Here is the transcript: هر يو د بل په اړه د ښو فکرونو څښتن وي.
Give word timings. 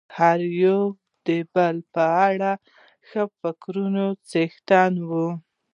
هر 0.17 0.39
يو 0.63 0.81
د 1.27 1.29
بل 1.53 1.75
په 1.93 2.03
اړه 2.29 2.51
د 2.59 2.61
ښو 3.07 3.23
فکرونو 3.39 4.05
څښتن 4.29 4.93
وي. 5.09 5.27